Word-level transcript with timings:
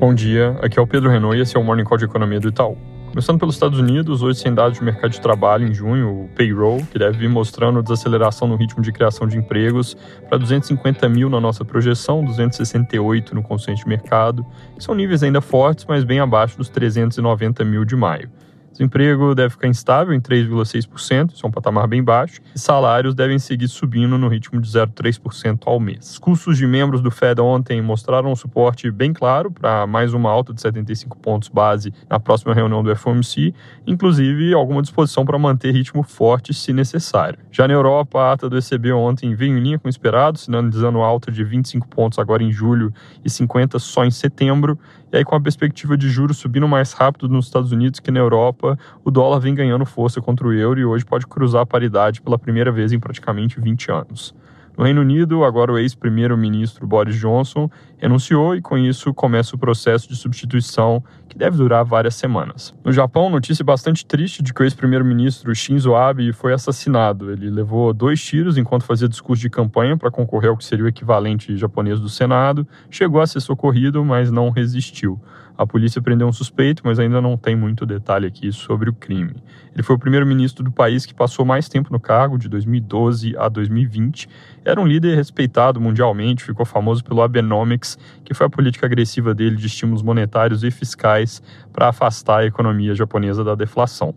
Bom 0.00 0.14
dia, 0.14 0.56
aqui 0.62 0.78
é 0.78 0.82
o 0.82 0.86
Pedro 0.86 1.10
Renault 1.10 1.36
e 1.36 1.42
esse 1.42 1.54
é 1.54 1.60
o 1.60 1.62
Morning 1.62 1.84
Call 1.84 1.98
de 1.98 2.06
Economia 2.06 2.40
do 2.40 2.48
Itaú. 2.48 2.74
Começando 3.10 3.38
pelos 3.38 3.54
Estados 3.54 3.78
Unidos, 3.78 4.22
hoje 4.22 4.38
sem 4.38 4.54
dados 4.54 4.78
de 4.78 4.82
mercado 4.82 5.10
de 5.10 5.20
trabalho 5.20 5.68
em 5.68 5.74
junho, 5.74 6.22
o 6.22 6.28
payroll, 6.34 6.82
que 6.90 6.98
deve 6.98 7.18
vir 7.18 7.28
mostrando 7.28 7.82
desaceleração 7.82 8.48
no 8.48 8.56
ritmo 8.56 8.82
de 8.82 8.92
criação 8.92 9.26
de 9.26 9.36
empregos 9.36 9.94
para 10.26 10.38
250 10.38 11.06
mil 11.06 11.28
na 11.28 11.38
nossa 11.38 11.66
projeção, 11.66 12.24
268 12.24 13.34
no 13.34 13.42
consenso 13.42 13.82
de 13.82 13.88
mercado, 13.90 14.42
que 14.74 14.82
são 14.82 14.94
níveis 14.94 15.22
ainda 15.22 15.42
fortes, 15.42 15.84
mas 15.86 16.02
bem 16.02 16.18
abaixo 16.18 16.56
dos 16.56 16.70
390 16.70 17.62
mil 17.62 17.84
de 17.84 17.94
maio. 17.94 18.30
Desemprego 18.72 19.34
deve 19.34 19.50
ficar 19.50 19.68
instável 19.68 20.14
em 20.14 20.20
3,6%, 20.20 21.32
isso 21.34 21.44
é 21.44 21.48
um 21.48 21.52
patamar 21.52 21.86
bem 21.86 22.02
baixo, 22.02 22.40
e 22.54 22.58
salários 22.58 23.14
devem 23.14 23.38
seguir 23.38 23.68
subindo 23.68 24.16
no 24.16 24.28
ritmo 24.28 24.60
de 24.60 24.68
0,3% 24.68 25.62
ao 25.66 25.78
mês. 25.78 26.12
Os 26.12 26.18
custos 26.18 26.56
de 26.56 26.66
membros 26.66 27.02
do 27.02 27.10
Fed 27.10 27.40
ontem 27.40 27.82
mostraram 27.82 28.30
um 28.30 28.36
suporte 28.36 28.90
bem 28.90 29.12
claro 29.12 29.50
para 29.50 29.86
mais 29.86 30.14
uma 30.14 30.30
alta 30.30 30.54
de 30.54 30.60
75 30.60 31.18
pontos 31.18 31.48
base 31.48 31.92
na 32.08 32.18
próxima 32.18 32.54
reunião 32.54 32.82
do 32.82 32.94
FOMC, 32.94 33.54
inclusive 33.86 34.54
alguma 34.54 34.82
disposição 34.82 35.24
para 35.24 35.38
manter 35.38 35.72
ritmo 35.72 36.02
forte 36.02 36.54
se 36.54 36.72
necessário. 36.72 37.38
Já 37.50 37.66
na 37.66 37.74
Europa, 37.74 38.20
a 38.20 38.32
ata 38.32 38.48
do 38.48 38.56
ECB 38.56 38.92
ontem 38.92 39.34
veio 39.34 39.56
em 39.56 39.60
linha 39.60 39.78
com 39.78 39.88
o 39.88 39.90
esperado, 39.90 40.38
sinalizando 40.38 41.00
alta 41.00 41.30
de 41.30 41.42
25 41.44 41.88
pontos 41.88 42.18
agora 42.18 42.42
em 42.42 42.52
julho 42.52 42.92
e 43.24 43.30
50 43.30 43.78
só 43.78 44.04
em 44.04 44.10
setembro, 44.10 44.78
e 45.12 45.16
aí, 45.16 45.24
com 45.24 45.34
a 45.34 45.40
perspectiva 45.40 45.96
de 45.96 46.08
juros 46.08 46.38
subindo 46.38 46.68
mais 46.68 46.92
rápido 46.92 47.28
nos 47.28 47.46
Estados 47.46 47.72
Unidos 47.72 47.98
que 47.98 48.12
na 48.12 48.20
Europa, 48.20 48.59
o 49.04 49.10
dólar 49.10 49.38
vem 49.38 49.54
ganhando 49.54 49.84
força 49.84 50.20
contra 50.20 50.46
o 50.46 50.52
euro 50.52 50.80
e 50.80 50.84
hoje 50.84 51.04
pode 51.04 51.26
cruzar 51.26 51.62
a 51.62 51.66
paridade 51.66 52.20
pela 52.20 52.38
primeira 52.38 52.70
vez 52.70 52.92
em 52.92 52.98
praticamente 52.98 53.60
20 53.60 53.90
anos. 53.90 54.34
No 54.80 54.84
Reino 54.84 55.02
Unido, 55.02 55.44
agora 55.44 55.70
o 55.70 55.78
ex-primeiro-ministro 55.78 56.86
Boris 56.86 57.14
Johnson 57.16 57.68
renunciou 57.98 58.56
e 58.56 58.62
com 58.62 58.78
isso 58.78 59.12
começa 59.12 59.54
o 59.54 59.58
processo 59.58 60.08
de 60.08 60.16
substituição 60.16 61.04
que 61.28 61.36
deve 61.36 61.58
durar 61.58 61.84
várias 61.84 62.14
semanas. 62.14 62.74
No 62.82 62.90
Japão, 62.90 63.28
notícia 63.28 63.62
bastante 63.62 64.06
triste 64.06 64.42
de 64.42 64.54
que 64.54 64.62
o 64.62 64.64
ex-primeiro-ministro 64.64 65.54
Shinzo 65.54 65.94
Abe 65.94 66.32
foi 66.32 66.54
assassinado. 66.54 67.30
Ele 67.30 67.50
levou 67.50 67.92
dois 67.92 68.24
tiros 68.24 68.56
enquanto 68.56 68.84
fazia 68.84 69.06
discurso 69.06 69.42
de 69.42 69.50
campanha 69.50 69.98
para 69.98 70.10
concorrer 70.10 70.48
ao 70.48 70.56
que 70.56 70.64
seria 70.64 70.86
o 70.86 70.88
equivalente 70.88 71.54
japonês 71.58 72.00
do 72.00 72.08
Senado, 72.08 72.66
chegou 72.90 73.20
a 73.20 73.26
ser 73.26 73.40
socorrido, 73.40 74.02
mas 74.02 74.30
não 74.30 74.48
resistiu. 74.48 75.20
A 75.60 75.66
polícia 75.66 76.00
prendeu 76.00 76.26
um 76.26 76.32
suspeito, 76.32 76.80
mas 76.86 76.98
ainda 76.98 77.20
não 77.20 77.36
tem 77.36 77.54
muito 77.54 77.84
detalhe 77.84 78.26
aqui 78.26 78.50
sobre 78.50 78.88
o 78.88 78.94
crime. 78.94 79.34
Ele 79.74 79.82
foi 79.82 79.94
o 79.94 79.98
primeiro-ministro 79.98 80.64
do 80.64 80.72
país 80.72 81.04
que 81.04 81.12
passou 81.12 81.44
mais 81.44 81.68
tempo 81.68 81.92
no 81.92 82.00
cargo, 82.00 82.38
de 82.38 82.48
2012 82.48 83.36
a 83.36 83.46
2020. 83.46 84.26
Era 84.64 84.80
um 84.80 84.86
líder 84.86 85.14
respeitado 85.16 85.78
mundialmente, 85.78 86.42
ficou 86.42 86.64
famoso 86.64 87.04
pelo 87.04 87.20
Abenomics, 87.20 87.98
que 88.24 88.32
foi 88.32 88.46
a 88.46 88.48
política 88.48 88.86
agressiva 88.86 89.34
dele 89.34 89.56
de 89.56 89.66
estímulos 89.66 90.02
monetários 90.02 90.64
e 90.64 90.70
fiscais 90.70 91.42
para 91.70 91.88
afastar 91.88 92.38
a 92.38 92.46
economia 92.46 92.94
japonesa 92.94 93.44
da 93.44 93.54
deflação. 93.54 94.14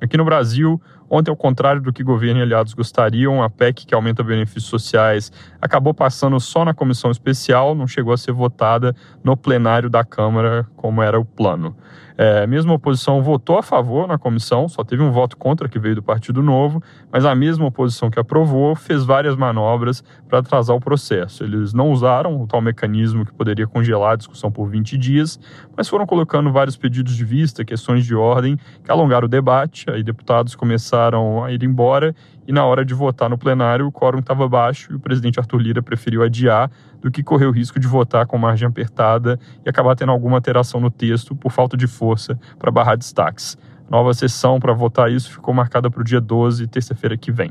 Aqui 0.00 0.16
no 0.16 0.24
Brasil, 0.24 0.80
ontem, 1.08 1.30
ao 1.30 1.36
contrário 1.36 1.80
do 1.80 1.92
que 1.92 2.02
governo 2.02 2.40
e 2.40 2.42
aliados 2.42 2.74
gostariam, 2.74 3.42
a 3.42 3.50
PEC, 3.50 3.86
que 3.86 3.94
aumenta 3.94 4.22
benefícios 4.22 4.64
sociais, 4.64 5.32
acabou 5.60 5.94
passando 5.94 6.38
só 6.40 6.64
na 6.64 6.74
comissão 6.74 7.10
especial, 7.10 7.74
não 7.74 7.86
chegou 7.86 8.12
a 8.12 8.16
ser 8.16 8.32
votada 8.32 8.94
no 9.22 9.36
plenário 9.36 9.88
da 9.90 10.04
Câmara, 10.04 10.66
como 10.76 11.02
era 11.02 11.18
o 11.18 11.24
plano. 11.24 11.76
É, 12.18 12.46
mesmo 12.46 12.72
a 12.72 12.76
oposição 12.76 13.22
votou 13.22 13.58
a 13.58 13.62
favor 13.62 14.08
na 14.08 14.16
comissão, 14.16 14.68
só 14.68 14.82
teve 14.82 15.02
um 15.02 15.10
voto 15.10 15.36
contra 15.36 15.68
que 15.68 15.78
veio 15.78 15.96
do 15.96 16.02
Partido 16.02 16.42
Novo, 16.42 16.82
mas 17.12 17.26
a 17.26 17.34
mesma 17.34 17.66
oposição 17.66 18.08
que 18.08 18.18
aprovou 18.18 18.74
fez 18.74 19.04
várias 19.04 19.36
manobras 19.36 20.02
para 20.26 20.38
atrasar 20.38 20.74
o 20.74 20.80
processo. 20.80 21.44
Eles 21.44 21.74
não 21.74 21.90
usaram 21.90 22.40
o 22.40 22.46
tal 22.46 22.62
mecanismo 22.62 23.26
que 23.26 23.34
poderia 23.34 23.66
congelar 23.66 24.12
a 24.12 24.16
discussão 24.16 24.50
por 24.50 24.66
20 24.66 24.96
dias, 24.96 25.38
mas 25.76 25.88
foram 25.88 26.06
colocando 26.06 26.50
vários 26.50 26.76
pedidos 26.76 27.14
de 27.14 27.24
vista, 27.24 27.64
questões 27.64 28.06
de 28.06 28.14
ordem, 28.14 28.58
que 28.82 28.90
alongaram 28.90 29.26
o 29.26 29.28
debate, 29.28 29.90
aí 29.90 30.02
deputados 30.02 30.54
começaram 30.54 30.95
a 30.96 31.52
ir 31.52 31.62
embora 31.62 32.14
e 32.46 32.52
na 32.52 32.64
hora 32.64 32.84
de 32.84 32.94
votar 32.94 33.28
no 33.28 33.36
plenário 33.36 33.86
o 33.86 33.92
quórum 33.92 34.20
estava 34.20 34.48
baixo 34.48 34.92
e 34.92 34.96
o 34.96 35.00
presidente 35.00 35.38
Arthur 35.38 35.58
Lira 35.58 35.82
preferiu 35.82 36.22
adiar 36.22 36.70
do 37.00 37.10
que 37.10 37.22
correr 37.22 37.46
o 37.46 37.50
risco 37.50 37.78
de 37.78 37.86
votar 37.86 38.26
com 38.26 38.38
margem 38.38 38.66
apertada 38.66 39.38
e 39.64 39.68
acabar 39.68 39.94
tendo 39.94 40.12
alguma 40.12 40.36
alteração 40.36 40.80
no 40.80 40.90
texto 40.90 41.34
por 41.34 41.52
falta 41.52 41.76
de 41.76 41.86
força 41.86 42.38
para 42.58 42.70
barrar 42.70 42.96
destaques. 42.96 43.56
Nova 43.88 44.12
sessão 44.14 44.58
para 44.58 44.72
votar 44.72 45.10
isso 45.10 45.30
ficou 45.30 45.54
marcada 45.54 45.90
para 45.90 46.00
o 46.00 46.04
dia 46.04 46.20
12, 46.20 46.66
terça-feira 46.66 47.16
que 47.16 47.30
vem. 47.30 47.50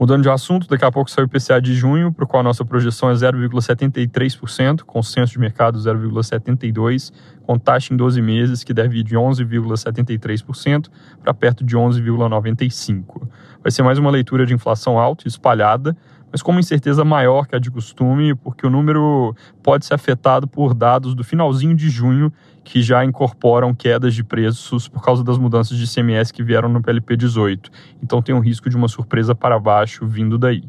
Mudando 0.00 0.22
de 0.22 0.30
assunto, 0.30 0.66
daqui 0.66 0.82
a 0.82 0.90
pouco 0.90 1.10
sai 1.10 1.24
o 1.24 1.26
IPCA 1.26 1.60
de 1.60 1.74
junho, 1.74 2.10
para 2.10 2.24
o 2.24 2.26
qual 2.26 2.40
a 2.40 2.42
nossa 2.42 2.64
projeção 2.64 3.10
é 3.10 3.12
0,73%, 3.12 4.80
consenso 4.80 5.34
de 5.34 5.38
mercado 5.38 5.78
0,72%, 5.78 7.12
com 7.42 7.58
taxa 7.58 7.92
em 7.92 7.98
12 7.98 8.22
meses 8.22 8.64
que 8.64 8.72
deve 8.72 9.00
ir 9.00 9.02
de 9.02 9.14
11,73% 9.14 10.88
para 11.22 11.34
perto 11.34 11.62
de 11.62 11.76
11,95%. 11.76 13.28
Vai 13.62 13.70
ser 13.70 13.82
mais 13.82 13.98
uma 13.98 14.10
leitura 14.10 14.46
de 14.46 14.54
inflação 14.54 14.98
alta 14.98 15.24
e 15.26 15.28
espalhada, 15.28 15.94
mas 16.30 16.42
com 16.42 16.50
uma 16.50 16.60
incerteza 16.60 17.04
maior 17.04 17.46
que 17.46 17.56
a 17.56 17.58
de 17.58 17.70
costume, 17.70 18.34
porque 18.34 18.66
o 18.66 18.70
número 18.70 19.34
pode 19.62 19.86
ser 19.86 19.94
afetado 19.94 20.46
por 20.46 20.74
dados 20.74 21.14
do 21.14 21.24
finalzinho 21.24 21.74
de 21.74 21.88
junho 21.88 22.32
que 22.62 22.82
já 22.82 23.04
incorporam 23.04 23.74
quedas 23.74 24.14
de 24.14 24.22
preços 24.22 24.86
por 24.86 25.02
causa 25.02 25.24
das 25.24 25.38
mudanças 25.38 25.76
de 25.76 25.84
ICMS 25.84 26.32
que 26.32 26.42
vieram 26.42 26.68
no 26.68 26.82
PLP 26.82 27.16
18. 27.16 27.70
Então 28.02 28.22
tem 28.22 28.34
um 28.34 28.40
risco 28.40 28.70
de 28.70 28.76
uma 28.76 28.88
surpresa 28.88 29.34
para 29.34 29.58
baixo 29.58 30.06
vindo 30.06 30.38
daí. 30.38 30.62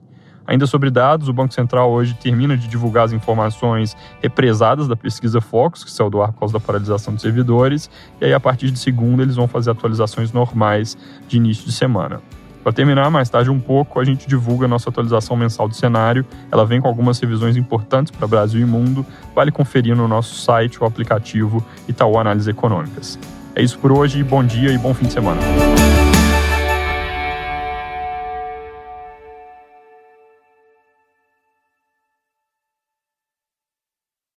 Ainda 0.48 0.66
sobre 0.66 0.90
dados, 0.90 1.30
o 1.30 1.34
Banco 1.34 1.54
Central 1.54 1.92
hoje 1.92 2.16
termina 2.16 2.58
de 2.58 2.68
divulgar 2.68 3.06
as 3.06 3.14
informações 3.14 3.96
represadas 4.22 4.88
da 4.88 4.96
pesquisa 4.96 5.40
Focus, 5.40 5.84
que 5.84 5.92
saiu 5.92 6.10
do 6.10 6.22
ar 6.22 6.34
por 6.34 6.40
causa 6.40 6.54
da 6.54 6.60
paralisação 6.60 7.14
de 7.14 7.22
servidores, 7.22 7.90
e 8.20 8.26
aí 8.26 8.34
a 8.34 8.40
partir 8.40 8.72
de 8.72 8.80
segunda 8.80 9.22
eles 9.22 9.36
vão 9.36 9.48
fazer 9.48 9.70
atualizações 9.72 10.34
normais 10.34 10.98
de 11.28 11.38
início 11.38 11.66
de 11.66 11.72
semana. 11.72 12.22
Para 12.64 12.72
terminar, 12.72 13.10
mais 13.10 13.30
tarde 13.30 13.50
um 13.50 13.60
pouco, 13.60 14.00
a 14.00 14.04
gente 14.04 14.28
divulga 14.28 14.66
a 14.66 14.68
nossa 14.68 14.90
atualização 14.90 15.36
mensal 15.36 15.68
do 15.68 15.76
cenário. 15.76 16.26
Ela 16.52 16.66
vem 16.66 16.80
com 16.80 16.88
algumas 16.88 17.20
revisões 17.20 17.58
importantes 17.58 18.12
para 18.12 18.28
Brasil 18.28 18.62
e 18.62 18.66
mundo. 18.66 19.06
Vale 19.36 19.52
conferir 19.52 19.96
no 19.96 20.08
nosso 20.08 20.36
site 20.36 20.78
ou 20.80 20.88
aplicativo 20.88 21.66
Itaú 21.88 22.18
Análises 22.20 22.48
Econômicas. 22.48 23.18
É 23.56 23.62
isso 23.64 23.80
por 23.80 23.92
hoje, 23.92 24.24
bom 24.24 24.44
dia 24.44 24.72
e 24.72 24.78
bom 24.78 24.94
fim 24.94 25.08
de 25.08 25.14
semana. 25.14 25.42